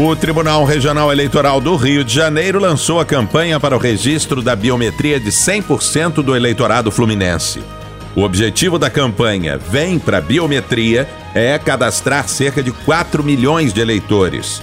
O 0.00 0.14
Tribunal 0.14 0.64
Regional 0.64 1.10
Eleitoral 1.10 1.60
do 1.60 1.74
Rio 1.74 2.04
de 2.04 2.14
Janeiro 2.14 2.60
lançou 2.60 3.00
a 3.00 3.04
campanha 3.04 3.58
para 3.58 3.74
o 3.74 3.80
registro 3.80 4.40
da 4.40 4.54
biometria 4.54 5.18
de 5.18 5.32
100% 5.32 6.22
do 6.22 6.36
eleitorado 6.36 6.88
fluminense. 6.92 7.60
O 8.14 8.22
objetivo 8.22 8.78
da 8.78 8.88
campanha 8.88 9.58
Vem 9.58 9.98
para 9.98 10.20
Biometria 10.20 11.08
é 11.34 11.58
cadastrar 11.58 12.28
cerca 12.28 12.62
de 12.62 12.70
4 12.70 13.24
milhões 13.24 13.72
de 13.72 13.80
eleitores. 13.80 14.62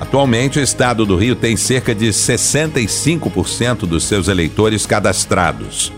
Atualmente, 0.00 0.58
o 0.58 0.62
estado 0.62 1.06
do 1.06 1.16
Rio 1.16 1.36
tem 1.36 1.56
cerca 1.56 1.94
de 1.94 2.08
65% 2.08 3.86
dos 3.86 4.02
seus 4.02 4.26
eleitores 4.26 4.84
cadastrados. 4.84 5.92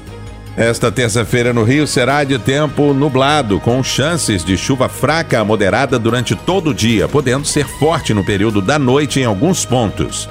Esta 0.57 0.93
terça-feira 0.93 1.53
no 1.53 1.65
Rio 1.65 1.85
será 1.85 2.23
de 2.23 2.39
tempo 2.39 2.95
nublado, 2.95 3.59
com 3.59 3.83
chances 3.83 4.45
de 4.45 4.57
chuva 4.57 4.89
fraca 4.89 5.41
a 5.41 5.45
moderada 5.45 5.99
durante 5.99 6.37
todo 6.37 6.71
o 6.71 6.75
dia, 6.75 7.09
podendo 7.09 7.45
ser 7.45 7.67
forte 7.67 8.15
no 8.15 8.25
período 8.25 8.63
da 8.63 8.79
noite 8.79 9.19
em 9.19 9.25
alguns 9.25 9.65
pontos. 9.65 10.29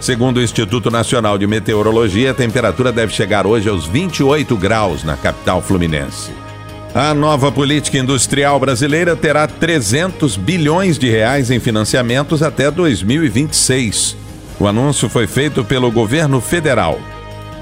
Segundo 0.00 0.36
o 0.36 0.42
Instituto 0.42 0.92
Nacional 0.92 1.36
de 1.36 1.46
Meteorologia, 1.46 2.30
a 2.30 2.34
temperatura 2.34 2.92
deve 2.92 3.12
chegar 3.12 3.48
hoje 3.48 3.68
aos 3.68 3.84
28 3.84 4.56
graus 4.56 5.02
na 5.02 5.16
capital 5.16 5.60
fluminense. 5.60 6.30
A 6.94 7.12
nova 7.12 7.50
política 7.50 7.98
industrial 7.98 8.60
brasileira 8.60 9.16
terá 9.16 9.48
300 9.48 10.36
bilhões 10.36 10.96
de 10.96 11.10
reais 11.10 11.50
em 11.50 11.58
financiamentos 11.58 12.44
até 12.44 12.70
2026. 12.70 14.16
O 14.60 14.68
anúncio 14.68 15.08
foi 15.08 15.26
feito 15.26 15.64
pelo 15.64 15.90
governo 15.90 16.40
federal. 16.40 17.00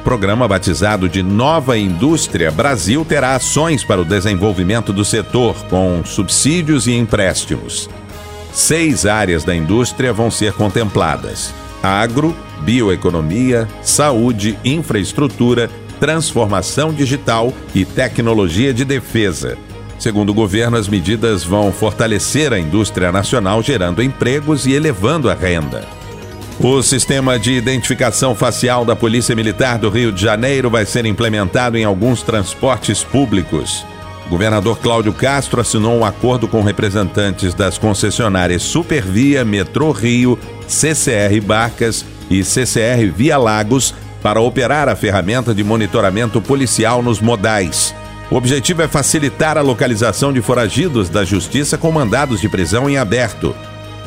Programa 0.05 0.49
batizado 0.49 1.09
de 1.09 1.23
Nova 1.23 1.79
Indústria 1.79 2.51
Brasil 2.51 3.05
terá 3.05 3.37
ações 3.37 3.85
para 3.85 4.01
o 4.01 4.05
desenvolvimento 4.05 4.93
do 4.93 5.05
setor, 5.05 5.55
com 5.71 6.03
subsídios 6.05 6.89
e 6.89 6.93
empréstimos. 6.93 7.89
Seis 8.53 9.07
áreas 9.07 9.45
da 9.45 9.55
indústria 9.55 10.13
vão 10.13 10.29
ser 10.29 10.55
contempladas: 10.55 11.55
agro, 11.81 12.37
bioeconomia, 12.63 13.69
saúde, 13.81 14.59
infraestrutura, 14.65 15.71
transformação 16.01 16.93
digital 16.93 17.53
e 17.73 17.85
tecnologia 17.85 18.75
de 18.75 18.85
defesa. 18.85 19.57
Segundo 20.01 20.31
o 20.31 20.35
governo, 20.35 20.77
as 20.77 20.89
medidas 20.89 21.45
vão 21.45 21.71
fortalecer 21.71 22.53
a 22.53 22.59
indústria 22.59 23.13
nacional, 23.13 23.63
gerando 23.63 24.03
empregos 24.03 24.67
e 24.67 24.73
elevando 24.73 25.31
a 25.31 25.35
renda. 25.35 26.02
O 26.65 26.81
sistema 26.81 27.41
de 27.41 27.51
identificação 27.55 28.37
facial 28.37 28.85
da 28.85 28.95
Polícia 28.95 29.35
Militar 29.35 29.79
do 29.79 29.91
Rio 29.91 30.13
de 30.13 30.23
Janeiro 30.23 30.71
vai 30.71 30.87
ser 30.87 31.05
implementado 31.05 31.77
em 31.77 31.83
alguns 31.83 32.23
transportes 32.23 33.03
públicos. 33.03 33.85
O 34.27 34.31
governador 34.31 34.79
Cláudio 34.79 35.13
Castro 35.13 35.61
assinou 35.61 35.99
um 35.99 36.05
acordo 36.05 36.47
com 36.47 36.63
representantes 36.63 37.53
das 37.53 37.79
concessionárias 37.79 38.63
Supervia, 38.63 39.45
Metrô 39.45 39.91
Rio, 39.91 40.39
CCR 40.69 41.41
Barcas 41.45 42.05
e 42.31 42.45
CCR 42.45 43.11
Via 43.13 43.37
Lagos 43.37 43.93
para 44.23 44.41
operar 44.41 44.89
a 44.89 44.95
ferramenta 44.95 45.53
de 45.53 45.65
monitoramento 45.65 46.41
policial 46.41 47.03
nos 47.03 47.21
modais. 47.21 47.93
O 48.31 48.37
objetivo 48.37 48.83
é 48.83 48.89
facilitar 48.89 49.59
a 49.59 49.63
localização 49.63 50.33
de 50.33 50.41
foragidos 50.41 51.09
da 51.09 51.25
justiça 51.25 51.77
com 51.77 51.91
mandados 51.91 52.41
de 52.41 52.49
prisão 52.49 52.89
em 52.89 52.99
aberto. 52.99 53.53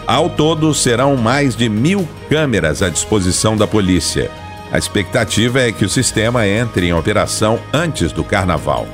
Ao 0.07 0.29
todo, 0.29 0.73
serão 0.73 1.17
mais 1.17 1.55
de 1.55 1.67
mil 1.67 2.07
câmeras 2.29 2.81
à 2.81 2.89
disposição 2.89 3.57
da 3.57 3.65
polícia. 3.65 4.29
A 4.71 4.77
expectativa 4.77 5.61
é 5.61 5.71
que 5.71 5.85
o 5.85 5.89
sistema 5.89 6.47
entre 6.47 6.87
em 6.87 6.93
operação 6.93 7.59
antes 7.73 8.11
do 8.11 8.23
carnaval. 8.23 8.87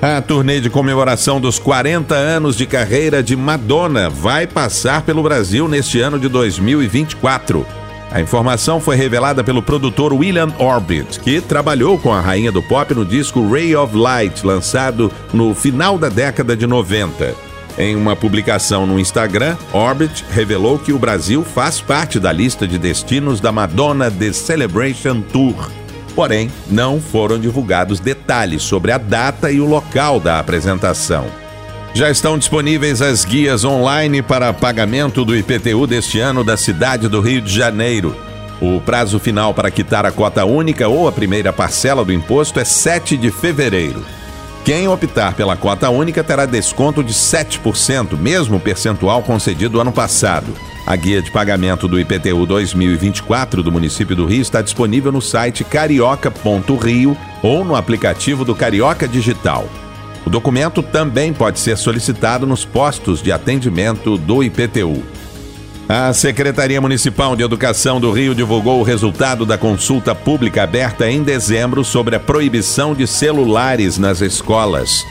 A 0.00 0.22
turnê 0.22 0.60
de 0.60 0.70
comemoração 0.70 1.40
dos 1.40 1.58
40 1.58 2.14
anos 2.14 2.56
de 2.56 2.66
carreira 2.66 3.20
de 3.20 3.34
Madonna 3.34 4.08
vai 4.08 4.46
passar 4.46 5.02
pelo 5.02 5.24
Brasil 5.24 5.66
neste 5.66 6.00
ano 6.00 6.20
de 6.20 6.28
2024. 6.28 7.66
A 8.10 8.20
informação 8.20 8.80
foi 8.80 8.96
revelada 8.96 9.42
pelo 9.42 9.60
produtor 9.60 10.12
William 10.12 10.52
Orbit, 10.58 11.18
que 11.18 11.40
trabalhou 11.40 11.98
com 11.98 12.12
a 12.12 12.20
rainha 12.20 12.52
do 12.52 12.62
pop 12.62 12.94
no 12.94 13.04
disco 13.04 13.46
Ray 13.50 13.74
of 13.74 13.94
Light, 13.96 14.46
lançado 14.46 15.10
no 15.32 15.52
final 15.52 15.98
da 15.98 16.08
década 16.08 16.56
de 16.56 16.66
90. 16.66 17.47
Em 17.78 17.94
uma 17.94 18.16
publicação 18.16 18.84
no 18.84 18.98
Instagram, 18.98 19.56
Orbit 19.72 20.24
revelou 20.32 20.80
que 20.80 20.92
o 20.92 20.98
Brasil 20.98 21.44
faz 21.44 21.80
parte 21.80 22.18
da 22.18 22.32
lista 22.32 22.66
de 22.66 22.76
destinos 22.76 23.40
da 23.40 23.52
Madonna 23.52 24.10
The 24.10 24.32
Celebration 24.32 25.20
Tour. 25.20 25.70
Porém, 26.12 26.50
não 26.68 27.00
foram 27.00 27.38
divulgados 27.38 28.00
detalhes 28.00 28.64
sobre 28.64 28.90
a 28.90 28.98
data 28.98 29.52
e 29.52 29.60
o 29.60 29.64
local 29.64 30.18
da 30.18 30.40
apresentação. 30.40 31.26
Já 31.94 32.10
estão 32.10 32.36
disponíveis 32.36 33.00
as 33.00 33.24
guias 33.24 33.64
online 33.64 34.22
para 34.22 34.52
pagamento 34.52 35.24
do 35.24 35.36
IPTU 35.36 35.86
deste 35.86 36.18
ano 36.18 36.42
da 36.42 36.56
cidade 36.56 37.06
do 37.06 37.20
Rio 37.20 37.40
de 37.40 37.54
Janeiro. 37.54 38.16
O 38.60 38.80
prazo 38.80 39.20
final 39.20 39.54
para 39.54 39.70
quitar 39.70 40.04
a 40.04 40.10
cota 40.10 40.44
única 40.44 40.88
ou 40.88 41.06
a 41.06 41.12
primeira 41.12 41.52
parcela 41.52 42.04
do 42.04 42.12
imposto 42.12 42.58
é 42.58 42.64
7 42.64 43.16
de 43.16 43.30
fevereiro. 43.30 44.04
Quem 44.64 44.86
optar 44.86 45.34
pela 45.34 45.56
cota 45.56 45.88
única 45.88 46.22
terá 46.22 46.44
desconto 46.44 47.02
de 47.02 47.12
7%, 47.12 48.18
mesmo 48.18 48.60
percentual 48.60 49.22
concedido 49.22 49.80
ano 49.80 49.92
passado. 49.92 50.54
A 50.86 50.96
guia 50.96 51.20
de 51.20 51.30
pagamento 51.30 51.86
do 51.86 51.98
IPTU 52.00 52.46
2024 52.46 53.62
do 53.62 53.72
município 53.72 54.16
do 54.16 54.26
Rio 54.26 54.42
está 54.42 54.62
disponível 54.62 55.12
no 55.12 55.20
site 55.20 55.64
carioca.rio 55.64 57.16
ou 57.42 57.64
no 57.64 57.76
aplicativo 57.76 58.44
do 58.44 58.54
Carioca 58.54 59.06
Digital. 59.06 59.68
O 60.26 60.30
documento 60.30 60.82
também 60.82 61.32
pode 61.32 61.58
ser 61.58 61.76
solicitado 61.78 62.46
nos 62.46 62.64
postos 62.64 63.22
de 63.22 63.32
atendimento 63.32 64.18
do 64.18 64.42
IPTU. 64.42 65.02
A 65.88 66.12
Secretaria 66.12 66.82
Municipal 66.82 67.34
de 67.34 67.42
Educação 67.42 67.98
do 67.98 68.12
Rio 68.12 68.34
divulgou 68.34 68.78
o 68.78 68.82
resultado 68.82 69.46
da 69.46 69.56
consulta 69.56 70.14
pública 70.14 70.62
aberta 70.62 71.10
em 71.10 71.22
dezembro 71.22 71.82
sobre 71.82 72.14
a 72.14 72.20
proibição 72.20 72.94
de 72.94 73.06
celulares 73.06 73.96
nas 73.96 74.20
escolas. 74.20 75.02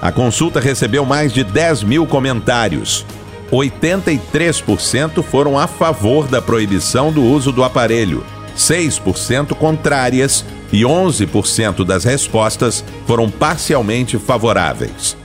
A 0.00 0.12
consulta 0.12 0.60
recebeu 0.60 1.04
mais 1.04 1.32
de 1.32 1.42
10 1.42 1.82
mil 1.82 2.06
comentários. 2.06 3.04
83% 3.50 5.24
foram 5.24 5.58
a 5.58 5.66
favor 5.66 6.28
da 6.28 6.40
proibição 6.40 7.10
do 7.10 7.24
uso 7.24 7.50
do 7.50 7.64
aparelho, 7.64 8.24
6% 8.56 9.56
contrárias 9.56 10.44
e 10.72 10.82
11% 10.82 11.84
das 11.84 12.04
respostas 12.04 12.84
foram 13.08 13.28
parcialmente 13.28 14.16
favoráveis. 14.18 15.16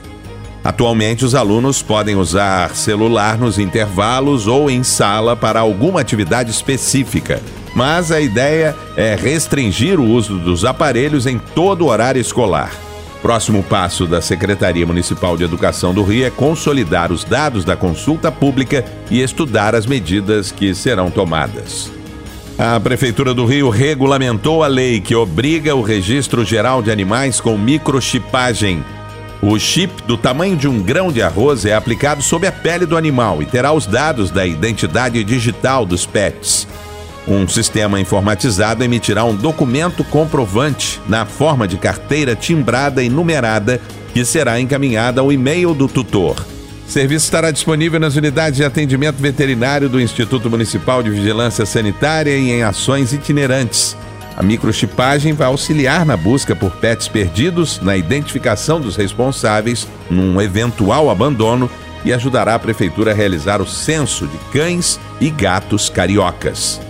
Atualmente, 0.68 1.24
os 1.24 1.34
alunos 1.34 1.80
podem 1.80 2.14
usar 2.14 2.76
celular 2.76 3.38
nos 3.38 3.58
intervalos 3.58 4.46
ou 4.46 4.70
em 4.70 4.82
sala 4.82 5.34
para 5.34 5.60
alguma 5.60 5.98
atividade 5.98 6.50
específica, 6.50 7.40
mas 7.74 8.12
a 8.12 8.20
ideia 8.20 8.76
é 8.94 9.14
restringir 9.14 9.98
o 9.98 10.04
uso 10.04 10.38
dos 10.38 10.66
aparelhos 10.66 11.24
em 11.24 11.38
todo 11.38 11.86
o 11.86 11.88
horário 11.88 12.20
escolar. 12.20 12.70
Próximo 13.22 13.62
passo 13.62 14.06
da 14.06 14.20
Secretaria 14.20 14.84
Municipal 14.84 15.38
de 15.38 15.44
Educação 15.44 15.94
do 15.94 16.02
Rio 16.02 16.26
é 16.26 16.30
consolidar 16.30 17.10
os 17.10 17.24
dados 17.24 17.64
da 17.64 17.74
consulta 17.74 18.30
pública 18.30 18.84
e 19.10 19.22
estudar 19.22 19.74
as 19.74 19.86
medidas 19.86 20.52
que 20.52 20.74
serão 20.74 21.10
tomadas. 21.10 21.90
A 22.58 22.78
Prefeitura 22.78 23.32
do 23.32 23.46
Rio 23.46 23.70
regulamentou 23.70 24.62
a 24.62 24.66
lei 24.66 25.00
que 25.00 25.14
obriga 25.14 25.74
o 25.74 25.80
Registro 25.80 26.44
Geral 26.44 26.82
de 26.82 26.90
Animais 26.90 27.40
com 27.40 27.56
microchipagem 27.56 28.84
o 29.40 29.58
chip 29.58 30.02
do 30.02 30.16
tamanho 30.16 30.56
de 30.56 30.66
um 30.66 30.82
grão 30.82 31.12
de 31.12 31.22
arroz 31.22 31.64
é 31.64 31.74
aplicado 31.74 32.22
sobre 32.22 32.48
a 32.48 32.52
pele 32.52 32.84
do 32.84 32.96
animal 32.96 33.40
e 33.40 33.46
terá 33.46 33.72
os 33.72 33.86
dados 33.86 34.30
da 34.30 34.44
identidade 34.44 35.22
digital 35.22 35.86
dos 35.86 36.04
pets. 36.04 36.66
Um 37.26 37.46
sistema 37.46 38.00
informatizado 38.00 38.82
emitirá 38.82 39.24
um 39.24 39.36
documento 39.36 40.02
comprovante 40.02 41.00
na 41.06 41.24
forma 41.26 41.68
de 41.68 41.76
carteira 41.76 42.34
timbrada 42.34 43.02
e 43.02 43.08
numerada 43.08 43.80
que 44.12 44.24
será 44.24 44.58
encaminhada 44.58 45.20
ao 45.20 45.30
e-mail 45.30 45.74
do 45.74 45.86
tutor. 45.86 46.44
O 46.86 46.90
serviço 46.90 47.26
estará 47.26 47.50
disponível 47.50 48.00
nas 48.00 48.16
unidades 48.16 48.56
de 48.56 48.64
atendimento 48.64 49.16
veterinário 49.16 49.90
do 49.90 50.00
Instituto 50.00 50.48
Municipal 50.48 51.02
de 51.02 51.10
Vigilância 51.10 51.66
Sanitária 51.66 52.34
e 52.34 52.50
em 52.50 52.62
ações 52.62 53.12
itinerantes. 53.12 53.94
A 54.38 54.42
microchipagem 54.44 55.32
vai 55.32 55.48
auxiliar 55.48 56.06
na 56.06 56.16
busca 56.16 56.54
por 56.54 56.70
pets 56.76 57.08
perdidos, 57.08 57.80
na 57.80 57.96
identificação 57.96 58.80
dos 58.80 58.94
responsáveis, 58.94 59.88
num 60.08 60.40
eventual 60.40 61.10
abandono 61.10 61.68
e 62.04 62.12
ajudará 62.12 62.54
a 62.54 62.58
prefeitura 62.58 63.10
a 63.10 63.14
realizar 63.14 63.60
o 63.60 63.66
censo 63.66 64.28
de 64.28 64.38
cães 64.52 65.00
e 65.20 65.28
gatos 65.28 65.90
cariocas. 65.90 66.80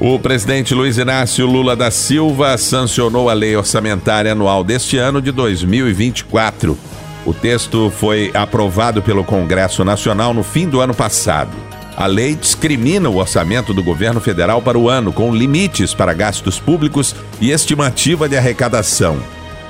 O 0.00 0.18
presidente 0.18 0.74
Luiz 0.74 0.98
Inácio 0.98 1.46
Lula 1.46 1.76
da 1.76 1.92
Silva 1.92 2.58
sancionou 2.58 3.30
a 3.30 3.34
lei 3.34 3.56
orçamentária 3.56 4.32
anual 4.32 4.64
deste 4.64 4.98
ano 4.98 5.22
de 5.22 5.30
2024. 5.30 6.76
O 7.24 7.32
texto 7.32 7.88
foi 7.88 8.32
aprovado 8.34 9.00
pelo 9.00 9.22
Congresso 9.22 9.84
Nacional 9.84 10.34
no 10.34 10.42
fim 10.42 10.68
do 10.68 10.80
ano 10.80 10.92
passado. 10.92 11.75
A 11.96 12.06
lei 12.06 12.34
discrimina 12.34 13.08
o 13.08 13.16
orçamento 13.16 13.72
do 13.72 13.82
governo 13.82 14.20
federal 14.20 14.60
para 14.60 14.78
o 14.78 14.88
ano, 14.88 15.12
com 15.12 15.34
limites 15.34 15.94
para 15.94 16.12
gastos 16.12 16.60
públicos 16.60 17.16
e 17.40 17.50
estimativa 17.50 18.28
de 18.28 18.36
arrecadação. 18.36 19.18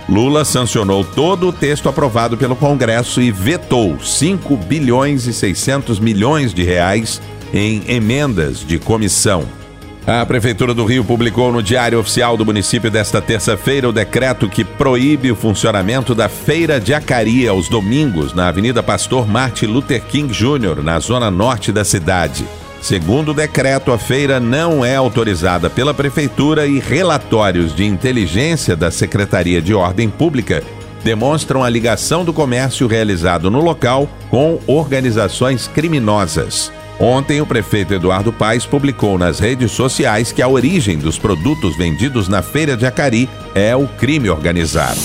Lula 0.08 0.44
sancionou 0.44 1.04
todo 1.04 1.48
o 1.48 1.52
texto 1.52 1.88
aprovado 1.88 2.36
pelo 2.36 2.56
Congresso 2.56 3.20
e 3.20 3.30
vetou 3.30 3.98
5 4.00 4.56
bilhões 4.56 5.26
e 5.26 5.32
600 5.32 6.00
milhões 6.00 6.52
de 6.52 6.64
reais 6.64 7.22
em 7.54 7.82
emendas 7.86 8.60
de 8.66 8.78
comissão. 8.78 9.44
A 10.06 10.24
Prefeitura 10.24 10.72
do 10.72 10.84
Rio 10.84 11.04
publicou 11.04 11.50
no 11.50 11.60
Diário 11.60 11.98
Oficial 11.98 12.36
do 12.36 12.46
município 12.46 12.88
desta 12.88 13.20
terça-feira 13.20 13.88
o 13.88 13.92
decreto 13.92 14.48
que 14.48 14.62
proíbe 14.62 15.32
o 15.32 15.36
funcionamento 15.36 16.14
da 16.14 16.28
Feira 16.28 16.78
de 16.78 16.94
Acari 16.94 17.48
aos 17.48 17.68
domingos 17.68 18.32
na 18.32 18.46
Avenida 18.46 18.84
Pastor 18.84 19.26
Martin 19.26 19.66
Luther 19.66 20.00
King 20.04 20.32
Jr., 20.32 20.80
na 20.80 21.00
zona 21.00 21.28
norte 21.28 21.72
da 21.72 21.84
cidade. 21.84 22.46
Segundo 22.80 23.32
o 23.32 23.34
decreto, 23.34 23.90
a 23.90 23.98
feira 23.98 24.38
não 24.38 24.84
é 24.84 24.94
autorizada 24.94 25.68
pela 25.68 25.92
Prefeitura 25.92 26.68
e 26.68 26.78
relatórios 26.78 27.74
de 27.74 27.84
inteligência 27.84 28.76
da 28.76 28.92
Secretaria 28.92 29.60
de 29.60 29.74
Ordem 29.74 30.08
Pública 30.08 30.62
demonstram 31.02 31.64
a 31.64 31.68
ligação 31.68 32.24
do 32.24 32.32
comércio 32.32 32.86
realizado 32.86 33.50
no 33.50 33.60
local 33.60 34.08
com 34.30 34.60
organizações 34.68 35.66
criminosas. 35.66 36.70
Ontem, 36.98 37.40
o 37.40 37.46
prefeito 37.46 37.92
Eduardo 37.92 38.32
Paes 38.32 38.64
publicou 38.64 39.18
nas 39.18 39.38
redes 39.38 39.72
sociais 39.72 40.32
que 40.32 40.40
a 40.40 40.48
origem 40.48 40.98
dos 40.98 41.18
produtos 41.18 41.76
vendidos 41.76 42.26
na 42.26 42.40
feira 42.40 42.76
de 42.76 42.86
Acari 42.86 43.28
é 43.54 43.76
o 43.76 43.86
crime 43.86 44.30
organizado. 44.30 44.98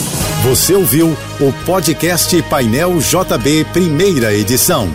Você 0.44 0.74
ouviu 0.74 1.16
o 1.40 1.54
podcast 1.66 2.42
Painel 2.44 2.98
JB, 2.98 3.66
primeira 3.74 4.34
edição. 4.34 4.90